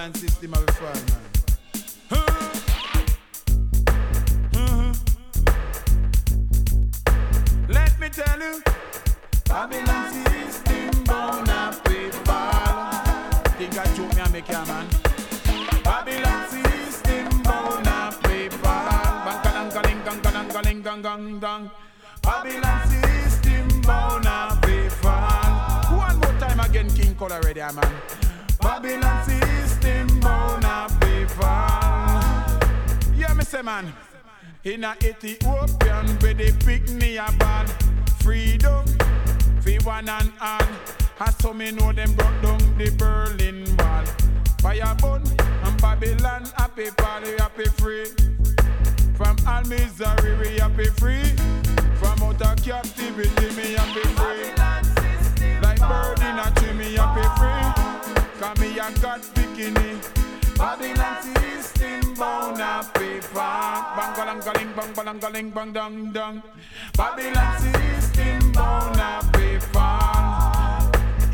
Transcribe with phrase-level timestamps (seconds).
[0.00, 1.20] Babylon system of a fall, man.
[7.68, 8.62] Let me tell you,
[9.44, 12.92] Babylon system bound up with fall.
[13.58, 14.86] Think I joke me and make ya man.
[15.84, 18.88] Babylon system bound up with fall.
[19.26, 21.70] Bang kalang kaling gang kalang kaling gang gang gang.
[22.22, 25.92] Babylon system bound up with fall.
[25.92, 28.29] One more time again, King Cole already, man.
[33.50, 33.92] Say man.
[34.62, 37.66] In a Ethiopian where they pick me a ball
[38.20, 38.84] Freedom,
[39.60, 40.60] fi one and all
[41.18, 44.04] I saw me know them brought down the Berlin Wall.
[44.62, 45.22] Fire burn
[45.64, 46.90] and Babylon happy
[47.24, 48.06] we happy free.
[49.16, 51.34] From all misery we happy free.
[51.98, 54.46] From out of captivity me happy free.
[55.60, 57.66] Like bird in a tree me happy free.
[58.38, 60.29] Cause me a God bikini
[60.60, 63.32] Babylon system bound up paper.
[63.96, 66.42] Bang galang galing bang balang galing bang dang dang.
[66.92, 69.96] Babylon system bound up paper.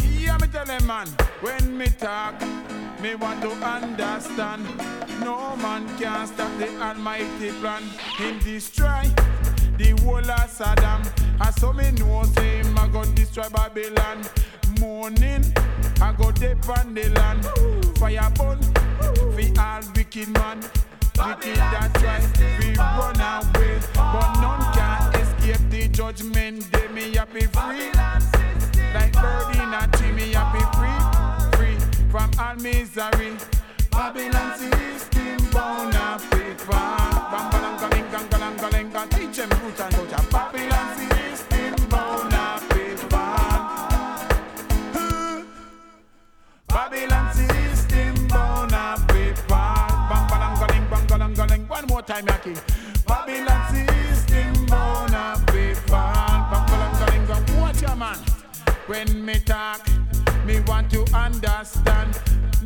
[0.07, 1.09] Yeah, me tell them man,
[1.43, 2.39] when me talk,
[3.03, 4.63] me want to understand.
[5.19, 7.83] No man can stop the Almighty plan.
[8.23, 9.11] Him destroy
[9.77, 11.03] the whole of Sodom.
[11.43, 14.23] And so me know say him a go destroy Babylon.
[14.79, 15.43] Morning,
[16.01, 17.43] I go dip on the land.
[17.99, 18.61] Fire burn,
[19.35, 20.61] fi all wicked man.
[21.17, 22.21] Wicked that try,
[22.61, 23.81] we run away.
[23.95, 26.71] But none can escape the judgment.
[26.73, 27.91] They me happy free.
[28.93, 30.99] Like bird in a tree, me happy free.
[31.57, 33.56] Free from all misery.
[52.17, 53.07] Time, Yaki.
[53.07, 56.07] Babylon system up paper.
[56.51, 57.61] Bang balang galing gang.
[57.61, 58.17] Watch ya man.
[58.87, 59.87] When me talk,
[60.47, 62.19] me want to understand.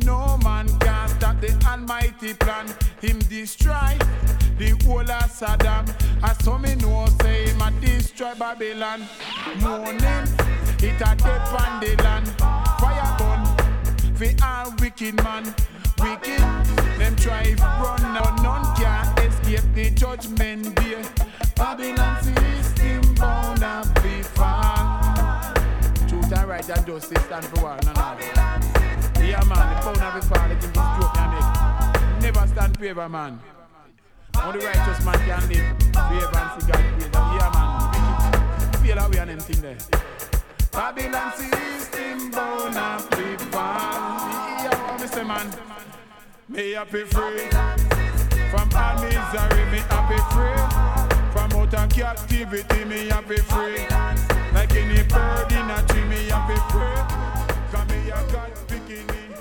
[0.05, 2.67] No man can stop the Almighty plan.
[3.01, 3.97] Him destroy
[4.57, 5.85] the whole of Sodom.
[6.23, 9.01] As so me know, say him a destroy Babylon.
[9.59, 10.27] Morning,
[10.79, 12.27] it a death on the land.
[12.79, 15.53] Fire gun, fi all wicked man.
[15.99, 16.39] Wicked,
[16.97, 19.21] them try run now, none can
[19.55, 21.03] escape the judgment day.
[21.55, 25.53] Babylon system bound up be fall.
[26.07, 28.23] Truth and right and justice stand for one another.
[29.21, 32.21] Yeah, man, the pound of the fall, it is joke make.
[32.21, 33.39] Never stand favor, man.
[34.41, 35.77] Only righteous man can live.
[35.93, 37.09] Favor and see God praise.
[37.13, 38.83] Yeah, man.
[38.83, 39.77] Feel that way and anything there.
[40.71, 44.29] Babylon system bound up be fall.
[44.63, 45.51] Yeah, say, man.
[46.47, 48.00] Me happy free.
[48.51, 51.31] From all misery, me happy free.
[51.31, 53.87] From out of captivity, me happy free.
[54.53, 56.99] Like any bird in a tree, me happy free.
[57.71, 59.31] Cause me a God bikini.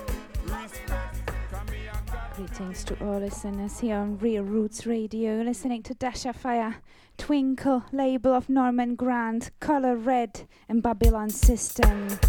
[0.45, 1.71] Respect.
[1.73, 5.43] Me a Greetings to all listeners here on Real Roots Radio.
[5.43, 6.77] Listening to Dasha Fire,
[7.19, 12.21] Twinkle, label of Norman Grant, Color Red, and Babylon System.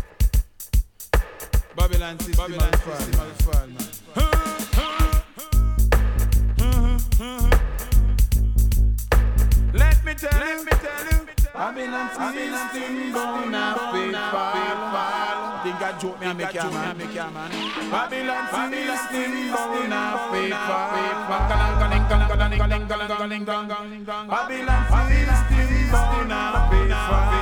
[1.75, 4.30] Babylon system Babylon system of fall, man.
[7.21, 7.29] Let
[10.03, 11.21] me tell you, me tell you,
[11.53, 15.61] Babylon system bound up with fall.
[15.61, 17.51] Think I joke me and make ya man, make ya man.
[17.93, 19.53] Babylon system
[22.89, 23.69] galang galang galang.
[24.25, 27.37] Babylon system bound up with fall.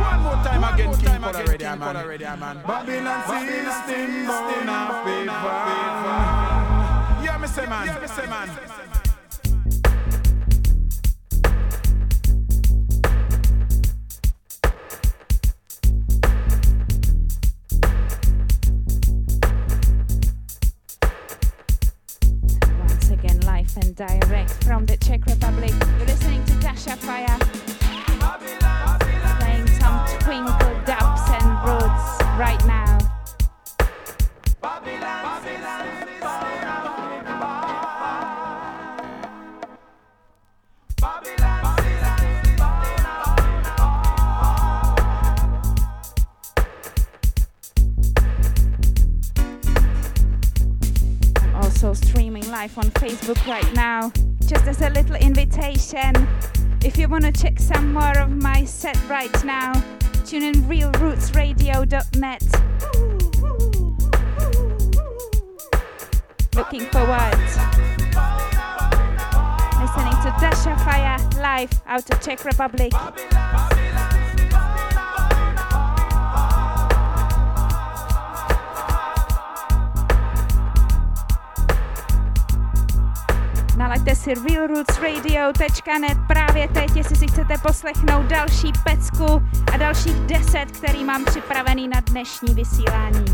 [0.00, 2.56] One more time again, King Cole already, man.
[2.64, 5.68] Babylon system bound up with fall.
[7.20, 8.48] Yeah, me say man, yeah, me say man.
[24.06, 25.72] Direct from the Czech Republic.
[25.98, 27.38] You're listening to Dasha Fire,
[53.10, 54.12] Facebook right now.
[54.46, 56.12] Just as a little invitation,
[56.84, 59.72] if you want to check some more of my set right now,
[60.24, 62.42] tune in realrootsradio.net.
[66.54, 67.40] looking forward.
[69.80, 72.92] Listening to Dasha Fire live out of Czech Republic.
[83.90, 89.42] Nalaďte si realrootsradio.net právě teď, jestli si chcete poslechnout další pecku
[89.74, 93.24] a dalších deset, který mám připravený na dnešní vysílání.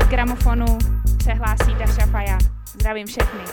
[0.00, 0.78] Od gramofonu
[1.22, 2.38] se hlásí Daša Faja.
[2.66, 3.44] Zdravím všechny.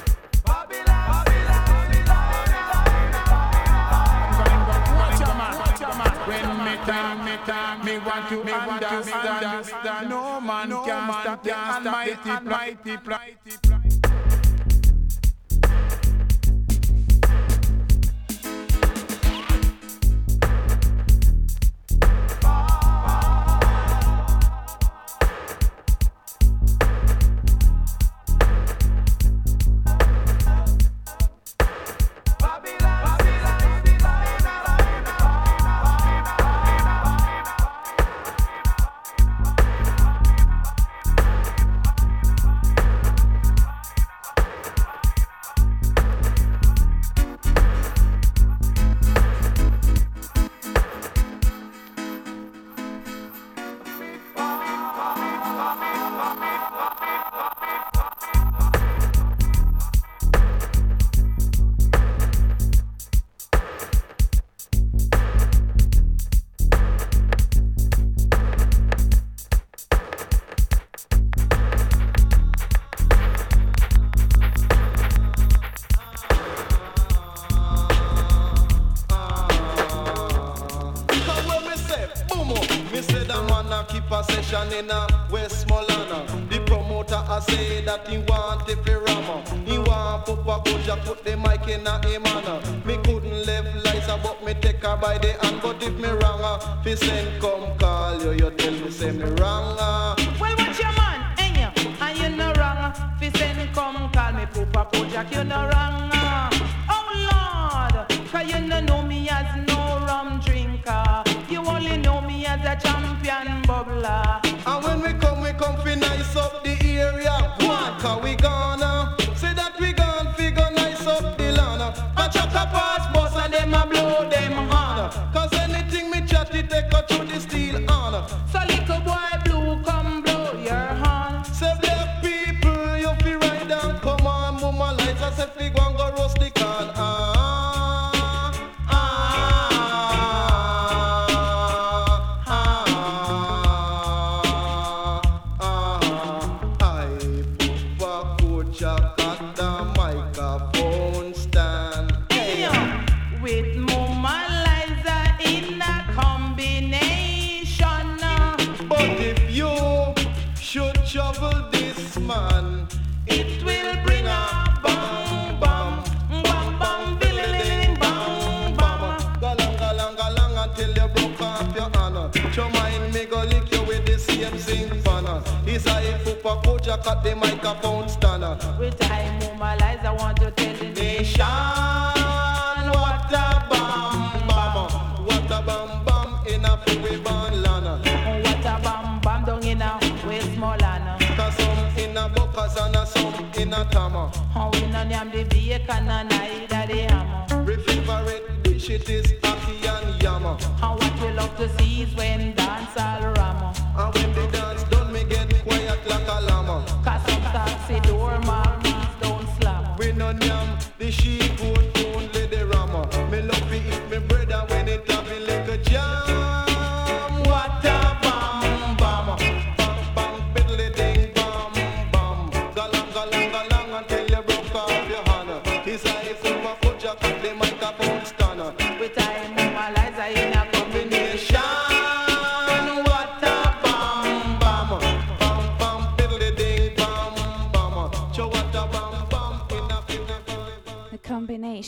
[7.85, 10.09] me want to understand.
[10.09, 12.97] No man can stop the almighty,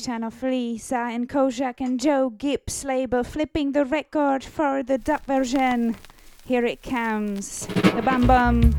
[0.08, 0.48] mighty.
[0.50, 5.96] Lisa and Kojak and Joe Gibbs label flipping the record for the dub version.
[6.46, 8.76] Here it comes, the Bam Bam.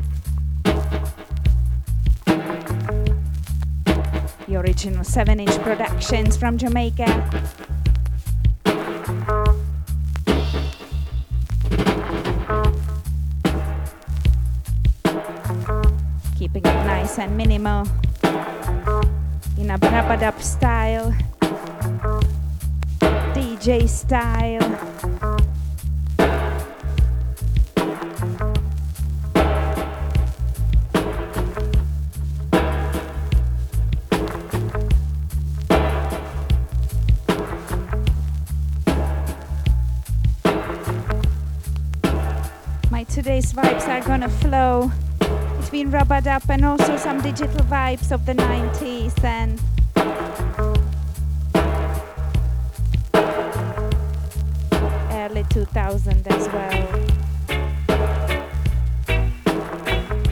[4.47, 7.29] The original 7 inch productions from Jamaica.
[16.37, 17.87] keeping it nice and minimal
[19.57, 21.13] in a Rub-a-Dub style,
[23.33, 24.59] DJ style.
[42.91, 44.91] My Today's vibes are gonna flow
[45.65, 49.59] between Rub-a-Dub and also some digital vibes of the 90s and
[55.11, 56.87] early 2000 as well.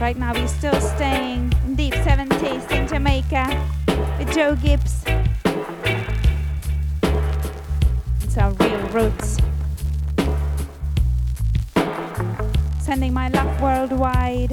[0.00, 3.44] Right now we're still staying in deep 70s in Jamaica
[4.20, 5.02] with Joe Gibbs.
[8.22, 9.38] It's our real roots.
[12.78, 14.52] sending my love worldwide.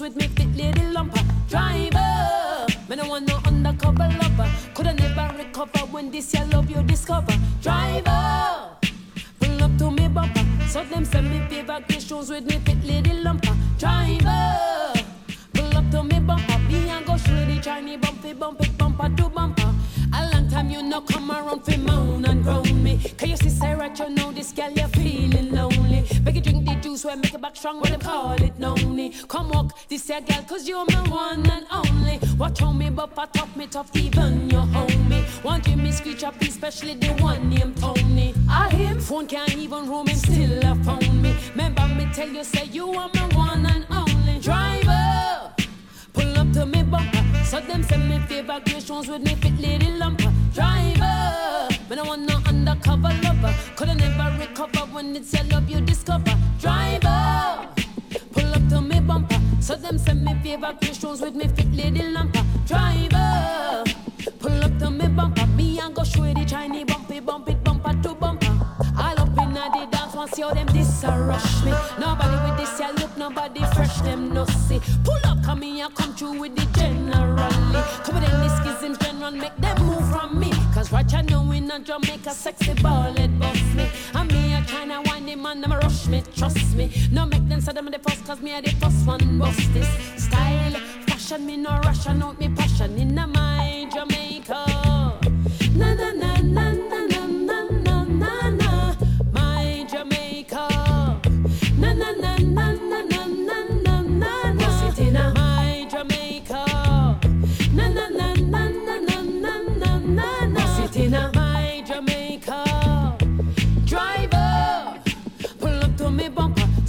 [0.00, 0.31] with me
[37.42, 38.34] one named Tony.
[38.48, 41.34] I him phone can't even room him, still a phone me.
[41.50, 44.38] Remember me tell you, say you are my one and only.
[44.40, 45.52] Driver,
[46.12, 47.24] pull up to me bumper.
[47.44, 50.32] So them send me favor creations with me fit lady lumper.
[50.54, 53.54] Driver, but I want no undercover lover.
[53.76, 56.36] Coulda never recover when it's your love you discover.
[56.60, 57.68] Driver,
[58.32, 59.40] pull up to me bumper.
[59.60, 62.44] So them send me favor creations with me fit lady lumper.
[62.66, 63.84] Driver,
[64.38, 65.51] pull up to me bumper.
[65.72, 68.46] Me and go show the Chinese bumpy bump it bumper to bumper.
[68.98, 71.72] All up in the dance, see how them this a rush me.
[71.98, 74.80] Nobody with this ya look, nobody fresh them no see.
[75.02, 77.82] Pull up, come here, come through with the generally.
[78.04, 80.52] Come with them schisms, general, make them move from me.
[80.74, 83.88] Cause right you know in a Jamaica, sexy ball, it bust me.
[84.12, 86.92] And me a China wine, the man, them rush me, trust me.
[87.10, 89.88] No make them say them the first, cause me a the first one, bust this.
[90.22, 93.61] Style, fashion, me no ration out me passion in the Jamaica.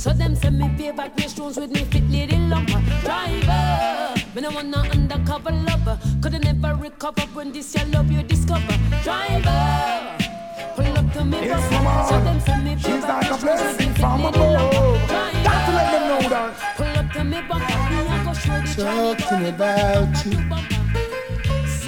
[0.04, 2.73] So them send me paper grey stones with me fit lady lumper.
[4.34, 6.00] Driver, me no want no undercover lover.
[6.22, 8.78] Coulda never recover when this your love you discover.
[9.04, 10.18] Driver,
[10.76, 12.08] pull up to me Yes, bumper.
[12.10, 15.08] So them send me She's paper like a stones with me blessing from above.
[15.08, 16.76] Got to let them know that.
[16.78, 17.78] pull up to me bumper.
[17.92, 20.40] Me a go talking about you.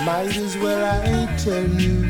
[0.06, 2.04] Might as well I tell you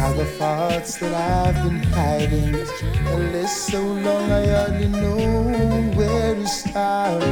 [0.00, 2.54] all the thoughts that I've been hiding.
[2.54, 7.22] A list so long I hardly know where to start.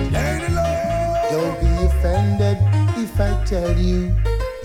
[1.30, 1.73] Don't be
[2.04, 2.58] offended
[2.98, 4.14] if I tell you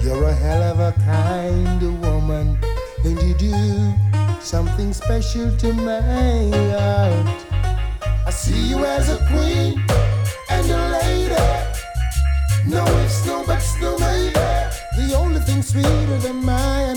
[0.02, 2.58] you're a hell of a kind woman,
[3.06, 3.94] and you do
[4.42, 7.28] something special to my heart.
[8.28, 9.82] I see you as a queen
[10.50, 11.36] and a lady.
[12.68, 14.34] No ifs, no buts, no maybe.
[14.98, 16.89] The only thing sweeter than my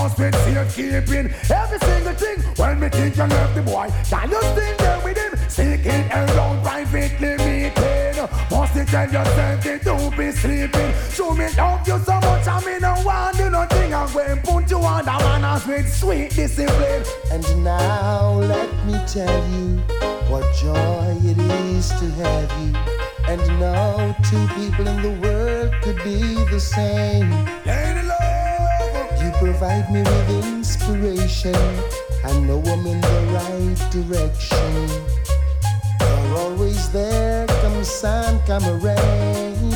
[0.00, 0.34] entrance with
[0.74, 2.38] safekeeping, every single thing.
[2.56, 5.48] When me think you left the boy, can you still there with him?
[5.48, 8.28] Sneaking around privately meeting.
[8.50, 10.92] Must you tell yourself that don't be sleeping.
[11.10, 13.94] Show me love you so much, I mean no want do nothing.
[13.94, 17.04] I'm going to put you on the manners with sweet discipline.
[17.30, 19.78] And now let me tell you
[20.30, 22.74] what joy it is to have you.
[23.28, 27.59] And no two people in the world could be the same.
[29.60, 31.54] Provide me with inspiration.
[32.24, 34.88] I know I'm in the right direction.
[36.00, 39.69] You're always there, come sun, come rain.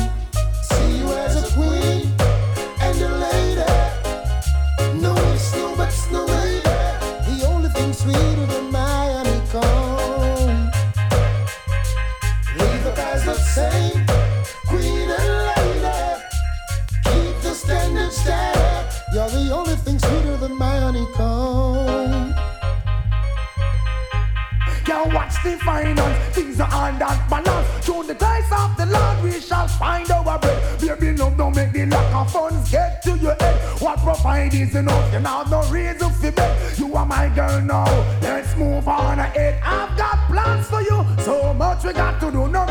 [25.45, 27.85] The finance, things are on that balance.
[27.85, 30.79] Through the dice of the Lord, we shall find our bread.
[30.81, 33.81] Baby, love don't make the lack of funds get to your head.
[33.81, 36.79] What provide is enough, you have no reason for bet.
[36.79, 37.85] You are my girl now,
[38.21, 39.61] let's move on ahead.
[39.63, 42.47] I've got plans for you, so much we got to do.
[42.47, 42.64] No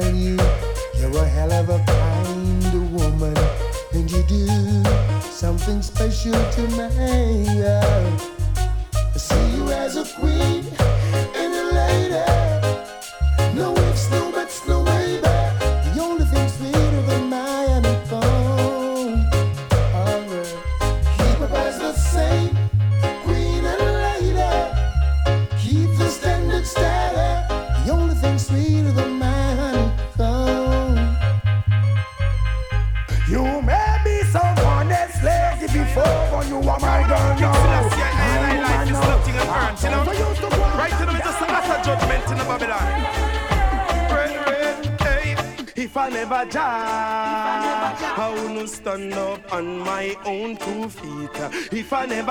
[0.00, 0.36] tell you.
[0.94, 3.36] You're a hell of a kind woman,
[3.92, 4.46] and you do
[5.30, 6.88] something special to my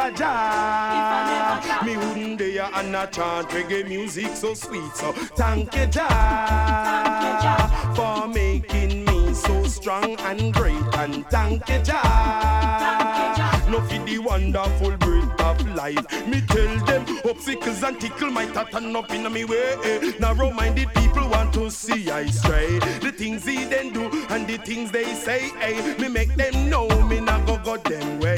[0.09, 4.95] never die, me wouldn't dare and not chant reggae music so sweet.
[4.95, 10.75] So thank you, Jah, for making me so strong and great.
[10.95, 16.27] And thank you, Jah, no for the wonderful breath of life.
[16.27, 19.75] Me tell them obstacles and tickle might turn up in me way.
[20.19, 22.79] Narrow-minded people want to see I stray.
[22.99, 26.87] The things he then do and the things they say, hey, me make them know
[27.07, 28.28] me not go go them way.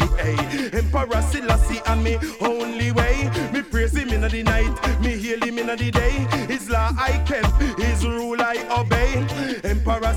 [1.02, 3.28] Emperor Selassie and me only way.
[3.52, 6.12] Me praise him in the night, me hail him in the day.
[6.48, 7.51] His law I kept,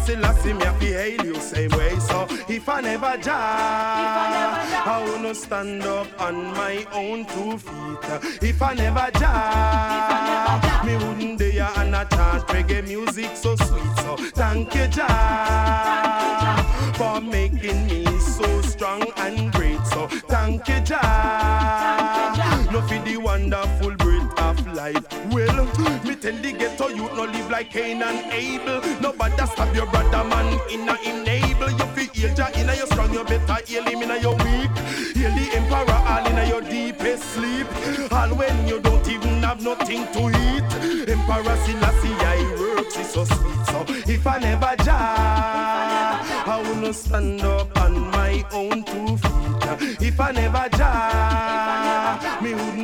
[0.05, 1.99] Selassie, me have to hail you same way.
[1.99, 8.43] So if I never die, I wanna stand up on my own two feet.
[8.43, 13.97] If I never die, me wouldn't dare and I chant reggae music so sweet.
[14.03, 16.63] So thank you, Jah,
[16.97, 19.87] for making me so strong and great.
[19.87, 25.05] So thank you, Jah, no for the wonderful breath of life.
[25.33, 25.67] Well,
[26.25, 28.81] tell the ghetto you no live like Cain and Abel.
[29.01, 31.71] Nobody stop your brother man in a navel.
[31.71, 34.37] You feel heal Jah in a your strong, you better heal him in a your
[34.37, 34.73] weak.
[35.17, 37.67] Heal the emperor all in a your deepest sleep.
[38.11, 40.65] All when you don't even have nothing to eat.
[41.13, 43.67] Emperor Selassie, I works is so sweet.
[43.67, 50.09] So if I never die, I will not stand up on my own two feet.
[50.09, 51.74] If I never die,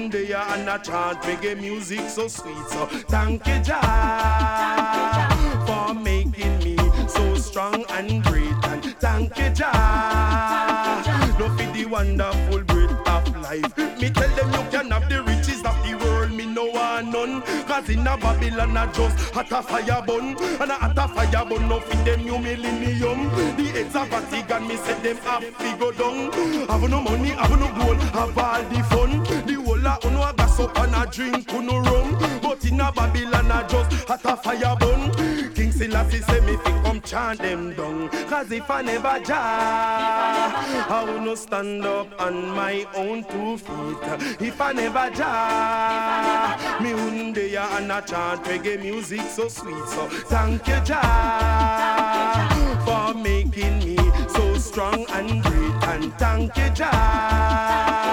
[0.01, 2.57] me wouldn't and I chant reggae music so sweet.
[2.69, 5.29] So thank you, Jah,
[5.67, 6.77] for making me
[7.09, 8.55] so strong and great.
[8.65, 11.03] And thank you, Jah,
[11.39, 13.77] no for the wonderful breath of life.
[14.01, 17.43] Me tell them you can have the riches of the world, me no want none.
[17.67, 20.37] Cause in a Babylon I just hot a fire bun.
[20.61, 23.29] And a hot a fire bun, no fit them new millennium.
[23.57, 26.33] The heads of Vatican, me said them have to go down.
[26.69, 29.23] Have no money, have no gold, have all the fun.
[29.47, 29.57] The
[29.91, 32.17] of uno a gas up and a drink, uno rum.
[32.43, 35.13] But in a Babylon I just hot a fire bun.
[35.55, 38.09] King Selassie say me fi come chant them down.
[38.29, 44.41] Cause if I never die, I will not stand up on my own two feet.
[44.41, 49.87] If I never die, me wouldn't dare and I chant reggae music so sweet.
[49.89, 52.49] So thank you, Jah,
[52.85, 53.97] for making me
[54.29, 55.71] so strong and great.
[55.91, 58.10] And thank you, Jah,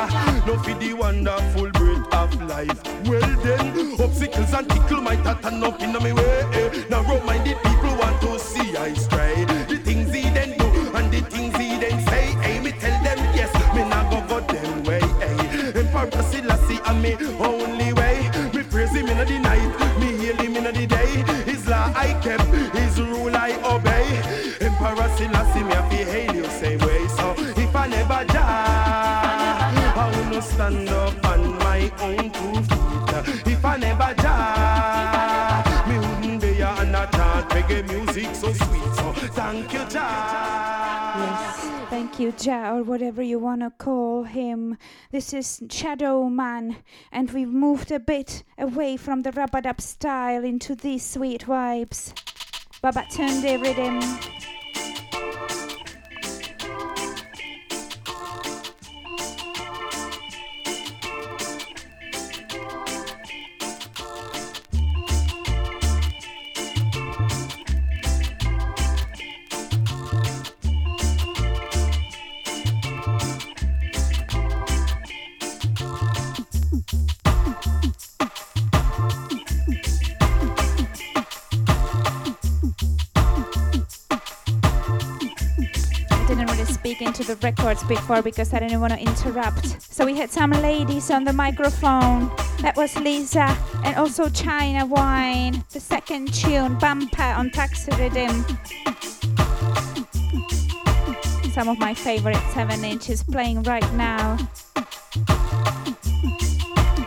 [0.48, 2.80] no for the wonderful breath of life.
[3.06, 6.40] Well then, obstacles and tickle might have turn up in my way.
[6.54, 6.84] eh.
[6.90, 9.44] Now road-minded people want to see I stray.
[9.68, 12.28] The things he then do and the things he then say.
[12.42, 15.02] Hey, me tell them yes, me not go go them way.
[15.20, 18.32] Hey, Emperor Selassie and me only way.
[18.54, 19.87] Me praise him in the night,
[30.67, 33.47] stand up on my own two feet.
[33.47, 38.95] If I never die, me wouldn't be I chant reggae music so sweet.
[38.95, 41.13] So thank you, Jah.
[41.17, 44.77] Yes, thank you, Jah, or whatever you want to call him.
[45.12, 46.77] This is Shadow Man,
[47.12, 52.13] and we've moved a bit away from the Rub-a-Dub style into these sweet vibes.
[52.84, 53.99] Babatunde rhythm.
[87.28, 89.82] The records before because I didn't want to interrupt.
[89.82, 92.32] So we had some ladies on the microphone.
[92.62, 95.62] That was Lisa and also Chyna Whyne.
[95.74, 98.46] The second tune, Bumper on Taxi Rhythm.
[101.52, 104.38] Some of my favorite 7 inches playing right now.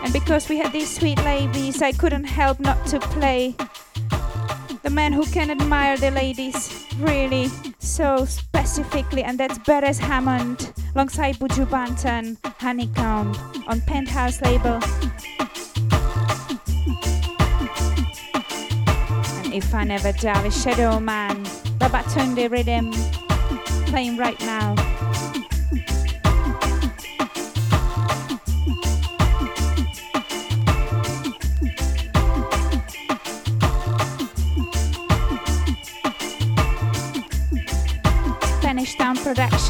[0.02, 3.56] And because we had these sweet ladies, I couldn't help not to play
[4.82, 7.48] the man who can admire the ladies really
[8.00, 13.34] so specifically, and that's Beres Hammond alongside Buju Banton, Honeycomb
[13.68, 14.80] on Penthouse label.
[19.44, 21.44] And if I never die, with Shadow Man,
[21.78, 22.90] Babatunde Rhythm
[23.84, 24.74] playing right now.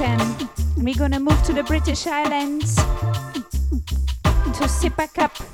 [0.00, 0.48] Production.
[0.78, 2.74] We're gonna move to the British Islands
[4.58, 5.49] to Sip a Cup.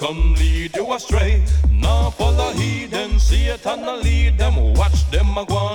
[0.00, 1.44] Come lead you astray.
[1.70, 5.69] Now follow heathen, Satan a lead them, watch them a go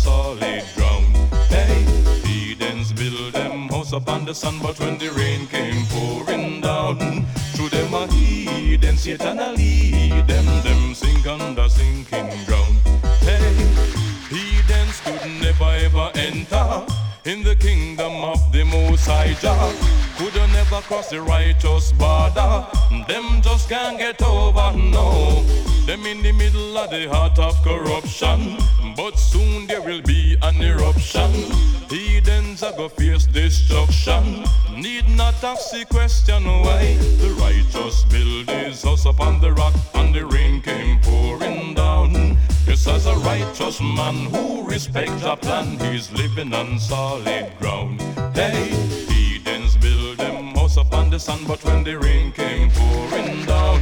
[0.00, 1.16] solid ground.
[1.48, 1.84] Hey,
[2.24, 6.98] heathens build them house upon the sun, but when the rain came pouring down.
[7.56, 8.06] To them a
[8.88, 12.76] and Satan a lead them, them sink under sinking ground.
[13.28, 13.52] Hey,
[14.32, 16.86] heathens could never ever enter
[17.24, 19.72] in the kingdom of the Most High Jah.
[20.16, 22.66] Could never cross the righteous border.
[23.08, 25.42] Them just can't get over, no.
[25.86, 28.58] Them in the middle of the heart of corruption.
[28.96, 31.30] But soon there will be an eruption.
[31.88, 34.44] Heathens are go face destruction.
[34.76, 36.96] Need not ask the question why.
[37.22, 42.36] The righteous build his house upon the rock, and the rain came pouring down.
[42.66, 48.00] Yes, as a righteous man who respects a plan, he's living on solid ground.
[48.34, 48.70] Hey,
[49.08, 53.80] heathens build them house upon the sun, but when the rain came pouring down,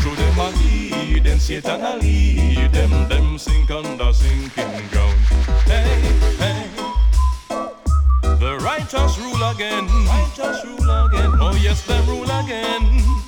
[0.00, 4.99] through them a heathen, Satan a lead them, them sink under sinking ground.
[8.92, 11.30] Righteous rule again, righteous rule again.
[11.40, 12.82] Oh yes, them rule again,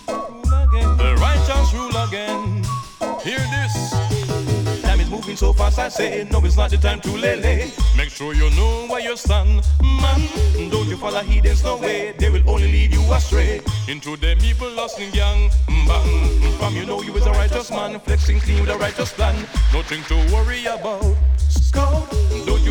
[0.09, 0.96] rule again.
[0.96, 2.64] The righteous rule again.
[3.22, 4.83] Hear this.
[4.83, 7.70] Time is moving so fast, I say, no, it's not the time to lay.
[7.96, 10.68] Make sure you know where you stand, man.
[10.68, 13.61] Don't you follow heathens no way, they will only lead you astray.
[13.87, 16.53] Into them evil lusting gang, bang.
[16.59, 19.37] From you know you is a righteous man, flexing clean with a righteous plan.
[19.72, 21.16] Nothing to worry about.
[21.37, 22.12] Scout,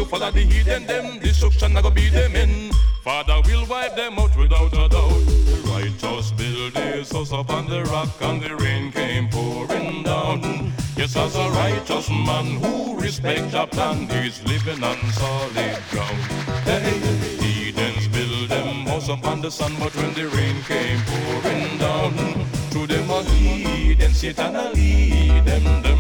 [0.02, 2.72] you follow the heathen, them destruction, I go be them in.
[3.04, 5.26] Father will wipe them out without a doubt.
[5.50, 10.74] The righteous build his house upon the rock, and the rain came pouring down.
[10.98, 16.22] Yes, as a righteous man who respects a plan, he's living on solid ground.
[16.66, 16.98] Hey,
[17.46, 22.14] heathens build them house upon the sun, but when the rain came pouring down,
[22.72, 25.91] through them a heathen, Satan a lead them,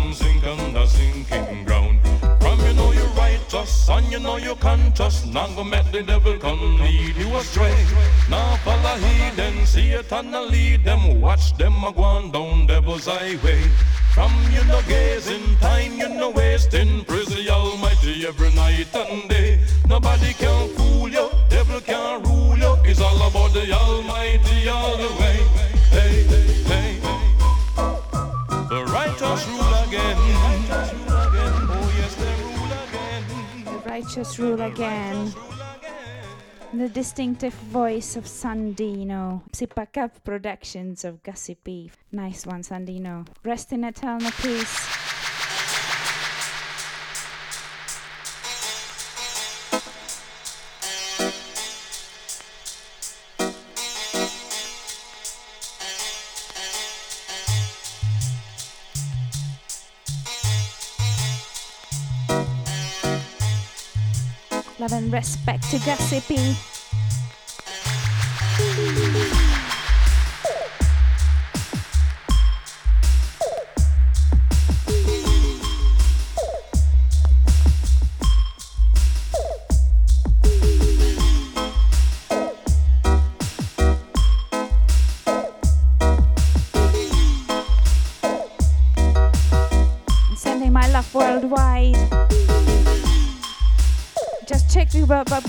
[3.89, 7.75] and you know you conscious, now go make the devil come lead you astray.
[8.29, 13.61] Now follow heathen, Satan a lead them, watch them a go down devil's highway.
[14.13, 19.59] From you know gazing time, you know wasting, praise the Almighty every night and day.
[19.87, 22.75] Nobody can fool you, devil can rule you.
[22.83, 25.60] It's all about the Almighty all the way.
[34.01, 35.31] Righteous rule again.
[36.73, 39.43] The distinctive voice of Sandeeno.
[39.53, 41.91] Sipaka Productions of Gussie P.
[42.11, 43.27] Nice one, Sandeeno.
[43.43, 45.00] Rest in eternal peace.
[64.81, 66.70] Love and respect to Gussie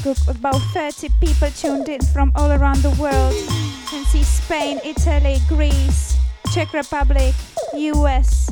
[0.06, 3.34] about 30 people tuned in from all around the world.
[3.34, 6.16] You can see Spain, Italy, Greece,
[6.52, 7.34] Czech Republic,
[7.74, 8.50] US,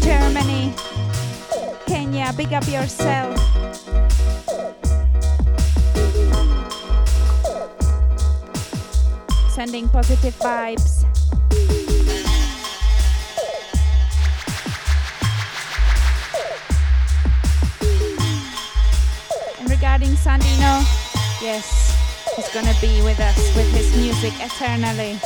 [0.00, 0.72] Germany,
[1.86, 2.32] Kenya.
[2.36, 3.38] Big up yourself.
[9.54, 10.99] Sending positive vibes.
[22.52, 25.20] Gonna be with us with his music eternally.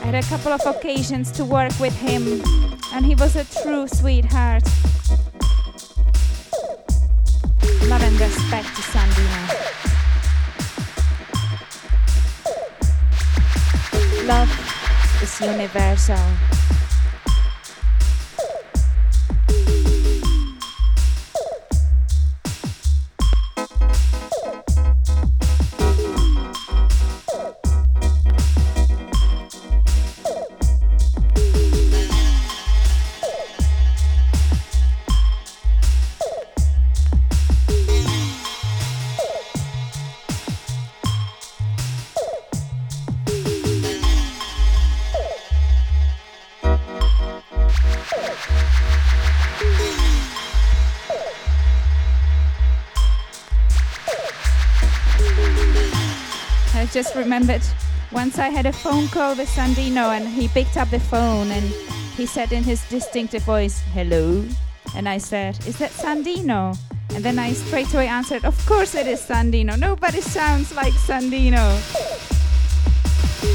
[0.00, 2.42] I had a couple of occasions to work with him,
[2.92, 4.64] and he was a true sweetheart.
[7.84, 9.42] Love and respect to Sandeeno.
[14.26, 14.50] Love
[15.22, 16.79] is universal.
[57.00, 57.62] Just remembered
[58.12, 61.64] once I had a phone call with Sandeeno and he picked up the phone and
[62.14, 64.44] he said in his distinctive voice, hello.
[64.94, 66.76] And I said, is that Sandeeno?
[67.14, 69.78] And then I straight away answered, of course it is Sandeeno.
[69.78, 71.72] Nobody sounds like Sandeeno.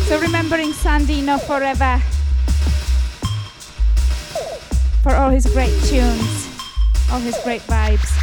[0.07, 2.01] So remembering Sandeeno forever
[5.03, 6.49] for all his great tunes,
[7.11, 8.14] all his great vibes.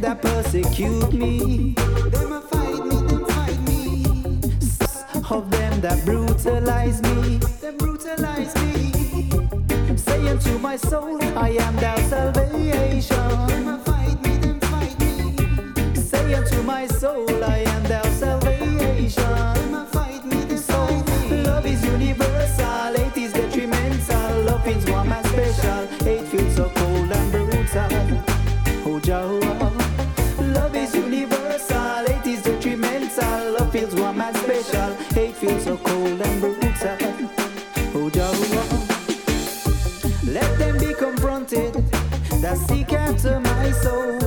[0.00, 1.74] that persecute me.
[2.10, 4.04] Them a fight me, them fight me.
[5.30, 9.96] Of them that brutalize me, them brutalize me.
[9.96, 13.46] Saying to my soul, I am thou salvation.
[13.48, 15.94] Them a fight me, them fight me.
[15.94, 18.29] Saying to my soul, I am thou salvation.
[42.50, 44.19] that sea captured my soul.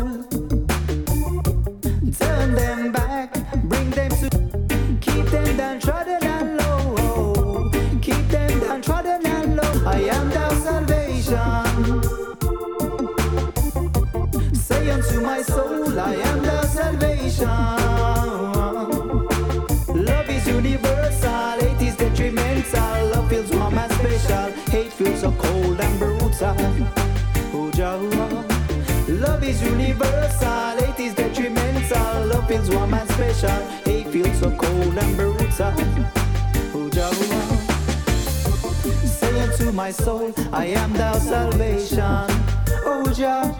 [43.13, 43.53] Say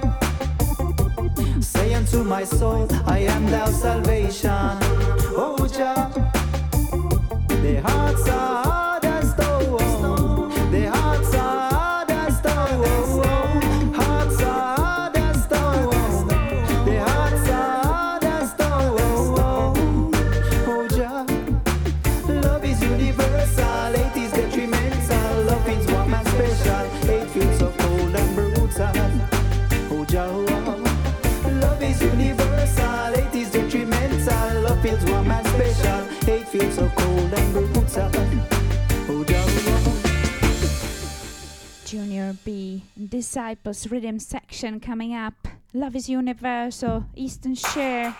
[42.24, 45.34] Junior Bee Disciples Rhythm section coming up.
[45.74, 48.16] Love is Universal, Eastern Sher.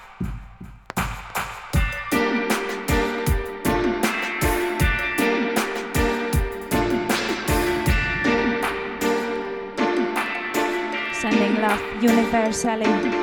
[11.14, 13.23] Sending love universally.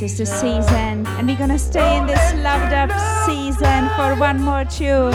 [0.00, 2.90] this is the season, and we're gonna stay in this loved up
[3.24, 5.10] season for one more tune.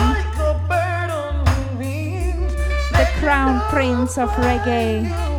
[2.90, 5.31] The Crown Prince of Reggae.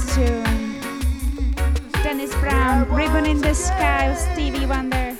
[0.00, 0.80] this tune.
[2.02, 5.16] Dennis Brown, Ribbon in the Sky, Stevie Wonder.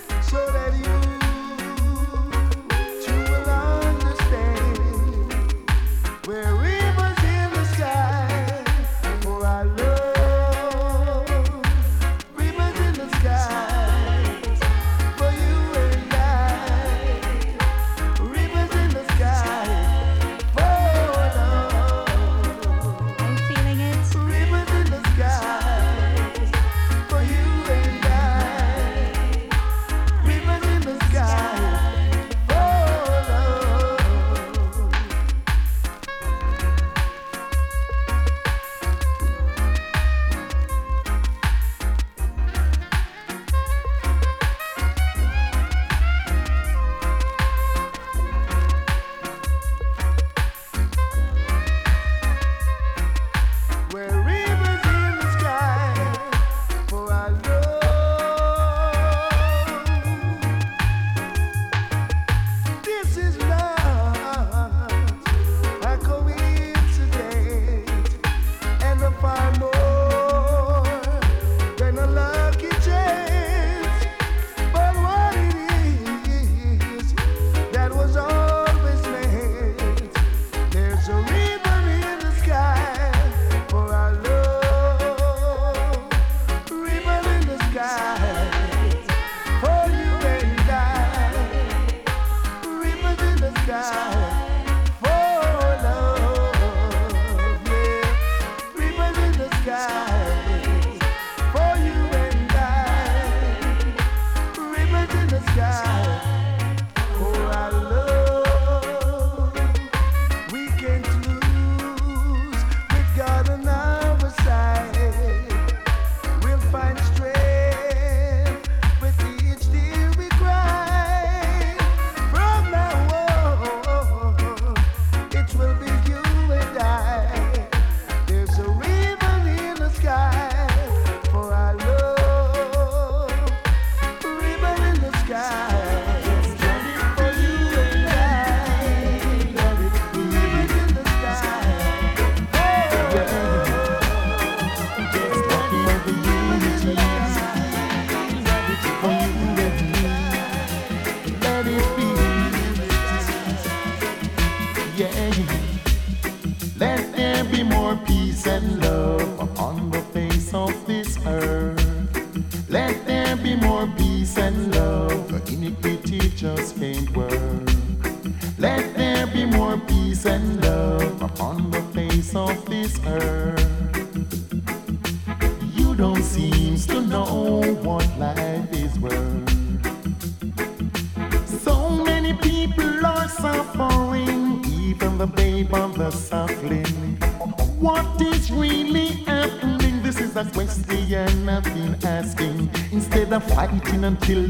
[194.16, 194.49] Fighting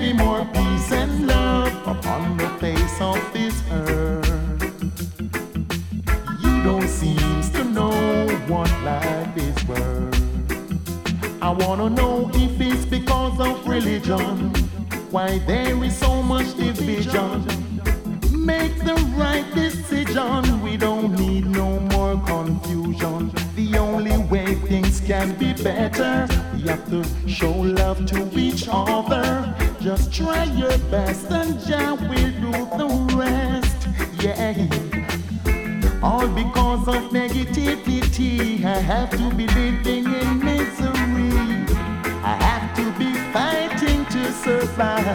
[0.00, 4.72] be more peace and love upon the face of this earth.
[6.42, 11.42] You don't seem to know what life is worth.
[11.42, 14.54] I wanna know if it's because of religion.
[15.10, 17.44] Why there is so much division.
[18.32, 20.62] Make the right decision.
[20.62, 23.30] We don't need no more confusion.
[23.54, 29.49] The only way things can be better, we have to show love to each other.
[29.80, 33.88] Just try your best and Jah will do the rest.
[34.22, 34.52] Yeah.
[36.02, 41.64] All because of negativity, I have to be living in misery.
[42.22, 45.06] I have to be fighting to survive.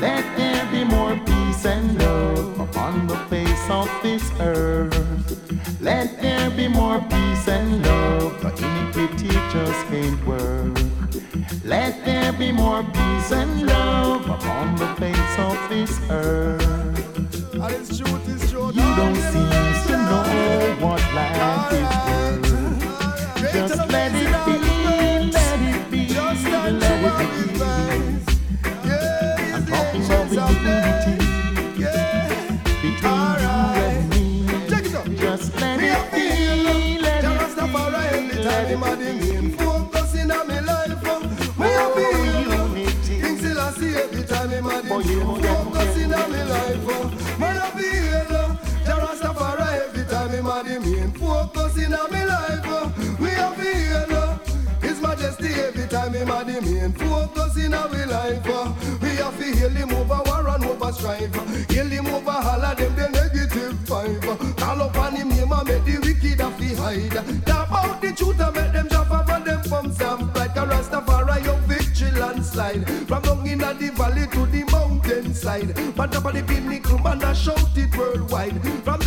[0.00, 5.80] Let there be more peace and love upon the face of this earth.
[5.80, 8.42] Let there be more peace and love.
[8.42, 10.73] The iniquity just can't work.
[11.64, 17.54] Let there be more peace and love upon the face of this earth.
[17.54, 18.66] And it's true, it's true.
[18.66, 19.48] You don't seem
[19.86, 22.13] to know what life is
[57.54, 58.46] focus in we life.
[58.46, 58.72] uh.
[59.00, 61.36] We have to hail him over war and over strife.
[61.36, 61.72] Uh.
[61.72, 64.24] Hail him over all of them the negative five.
[64.24, 64.52] Uh.
[64.54, 67.16] Call upon him name and make the wicked have to hide.
[67.16, 67.22] Uh.
[67.46, 70.66] Talk about the truth and make them jump up and them from some like a
[70.66, 72.88] Rastafari your victory landslide.
[73.08, 75.74] From down in the valley to the mountainside.
[75.96, 78.60] But top of the pinnacle man a shout it worldwide.
[78.84, 79.00] From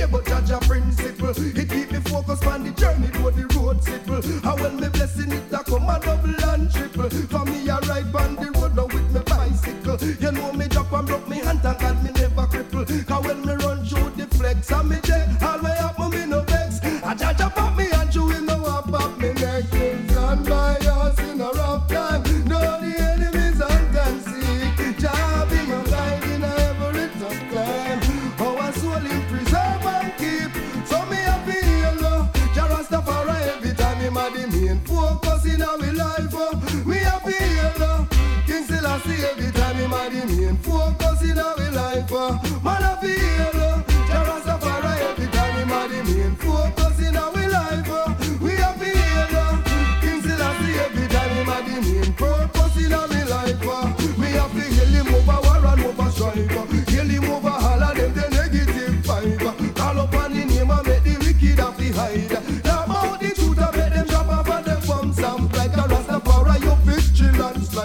[0.00, 1.30] a but judge a principle.
[1.30, 4.22] It keep me focused on the journey to the road simple.
[4.24, 7.10] And when me blessing it, I come a double and triple.
[7.10, 9.98] For me, I ride on the road now with me bicycle.
[10.20, 13.06] You know me drop and broke me hand and God me never cripple.
[13.06, 13.71] Cause when me run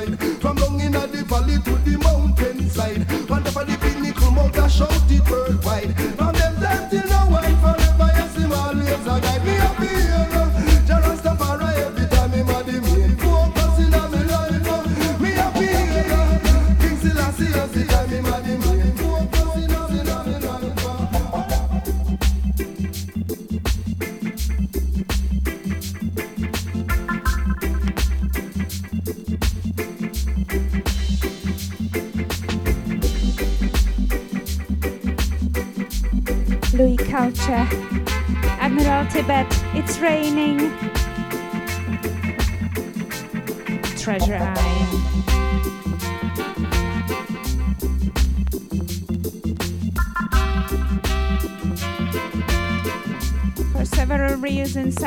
[0.05, 0.41] landslide.
[0.41, 1.96] From down in the valley to the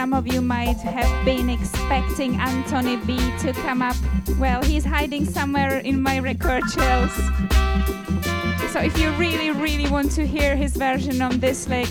[0.00, 3.94] some of you might have been expecting Anthony B to come up.
[4.38, 7.14] Well, he's hiding somewhere in my record shelves.
[8.72, 11.90] So if you really, really want to hear his version on this lick,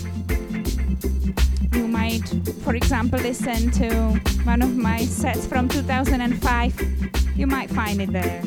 [1.72, 2.28] you might,
[2.64, 3.94] for example, listen to
[4.42, 7.36] one of my sets from 2005.
[7.36, 8.42] You might find it there.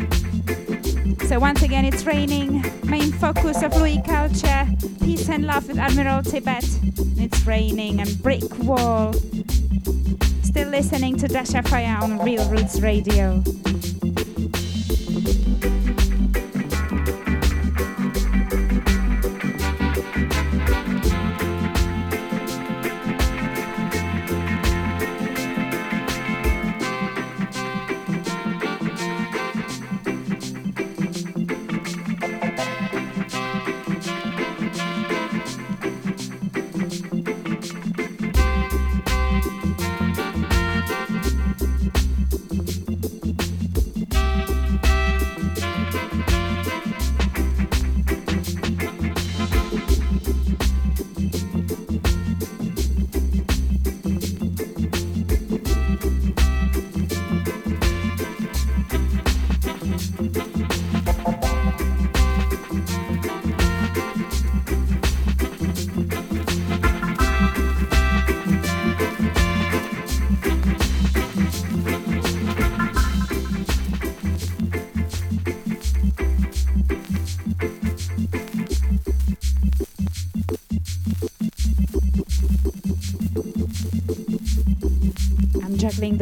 [1.30, 2.66] So once again, it's raining.
[2.84, 4.68] Main focus of Louie Culture,
[5.01, 6.66] peace and love with Admiral Tibet.
[7.16, 9.14] It's raining and brick wall.
[10.74, 13.43] Listening to Dasha Fire on Real Roots Radio.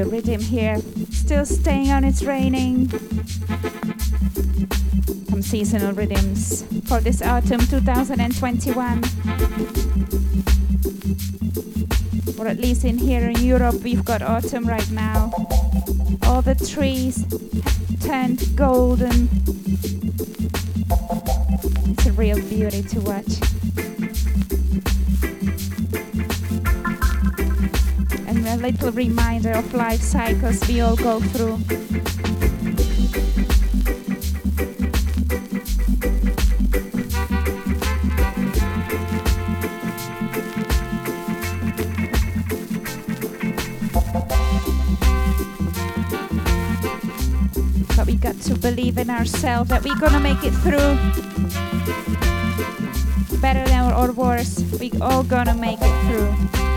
[0.04, 0.80] The rhythm here.
[1.12, 2.90] Still staying on it's raining.
[5.30, 9.04] Some seasonal rhythms for this autumn 2021.
[12.40, 15.32] Or at least in here in Europe, we've got autumn right now.
[16.24, 17.24] All the trees
[18.02, 19.30] turned golden.
[21.92, 23.51] It's a real beauty to watch.
[28.72, 31.58] Little reminder of life cycles we all go through.
[47.98, 50.96] But we got to believe in ourselves that we're gonna make it through.
[53.42, 56.71] Better than or worse, we all gonna make it through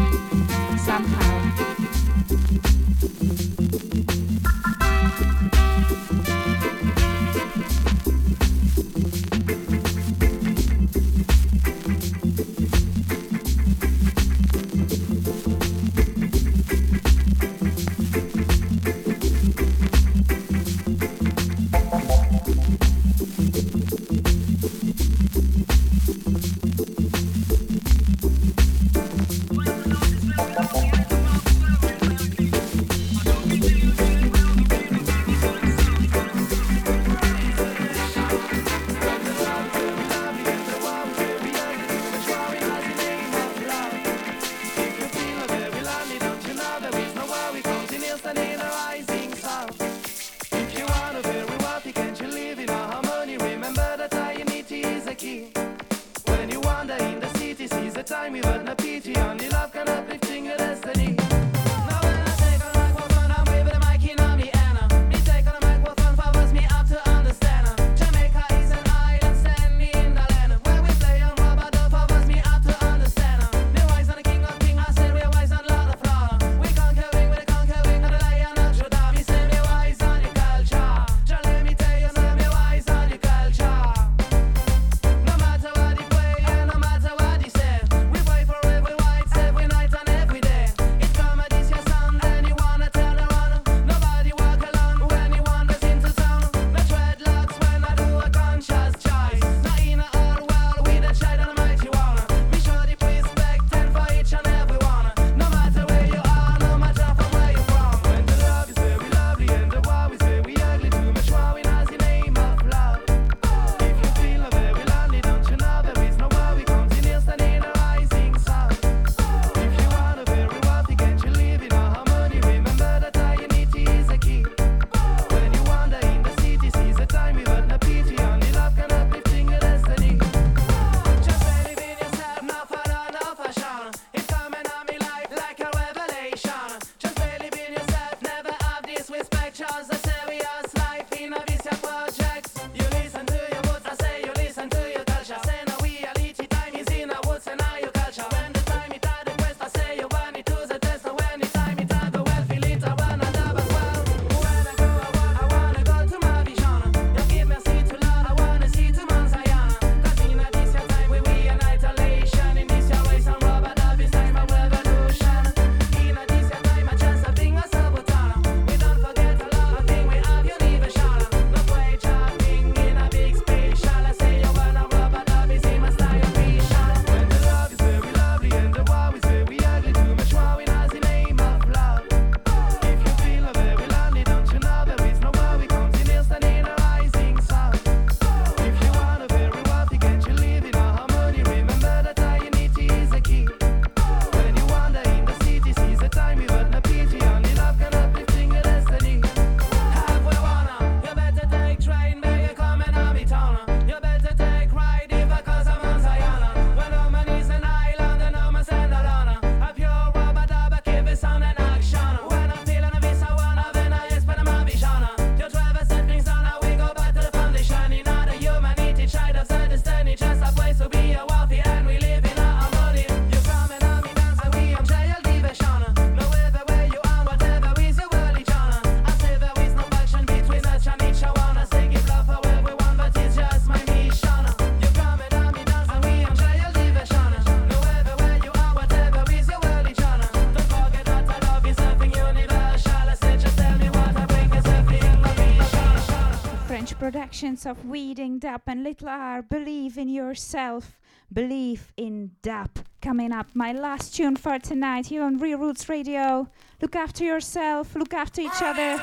[246.83, 249.43] productions of Weeding Dub and Little R.
[249.43, 250.99] Believe in yourself.
[251.33, 252.68] Believe in Dub.
[253.01, 256.49] Coming up, my last tune for tonight here on Real Roots Radio.
[256.83, 259.01] Look after yourself, look after each other.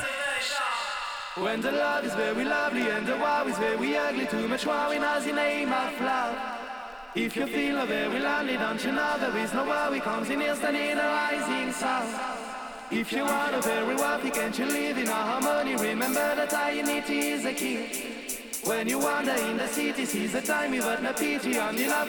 [1.38, 5.02] When the love is very lovely and the war is very ugly, too much in
[5.02, 6.36] us in name of love.
[7.14, 10.76] If you feel very lonely, don't you know there is no worry comes in instant
[10.76, 12.41] in a rising sun.
[12.94, 15.76] If you want a very wealthy, can't you live in a harmony?
[15.76, 17.86] Remember that unity is the key.
[18.64, 21.88] When you wander in the city, seize the time, you got no pity on the
[21.88, 22.08] love.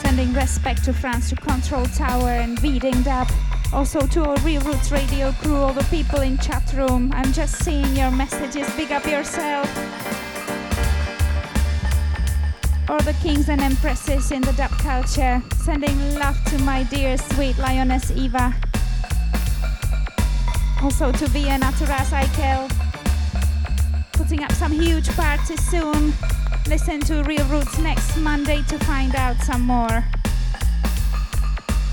[0.00, 3.28] Sending respect to France to Control Tower and Weeding Dub.
[3.72, 7.12] Also to our Real Roots Radio crew, all the people in chat room.
[7.14, 8.68] I'm just seeing your messages.
[8.76, 9.68] Big up yourself.
[12.88, 15.42] All the kings and empresses in the dub culture.
[15.58, 18.54] Sending love to my dear sweet lioness Eva.
[20.82, 22.70] Also to Vienna, to Ras Eichel.
[24.14, 26.14] Putting up some huge parties soon.
[26.66, 30.02] Listen to Real Roots next Monday to find out some more.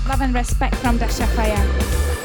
[0.08, 2.15] Love and respect from Dasha Fire.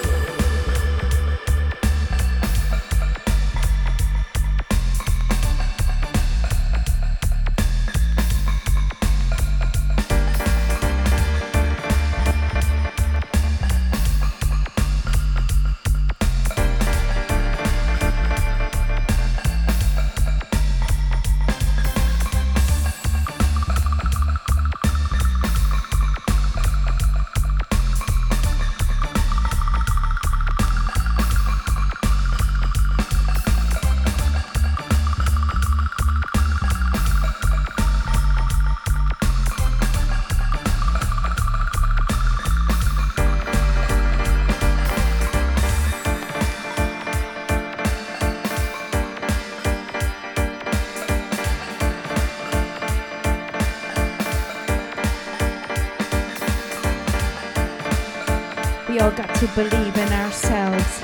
[59.42, 61.02] To believe in ourselves.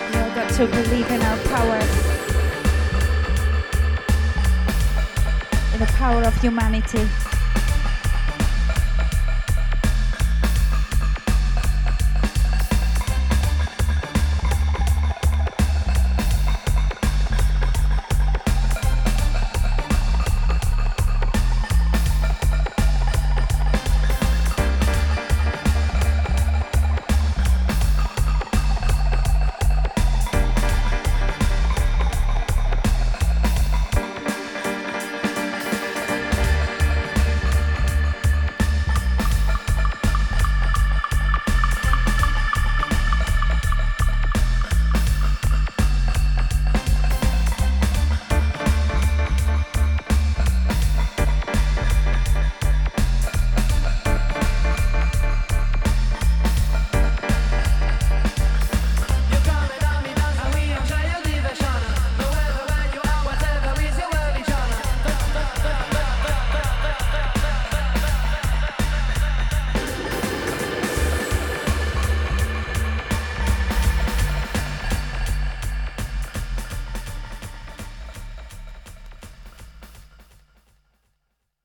[0.00, 1.78] We all got to believe in our power.
[5.74, 7.06] In the power of humanity.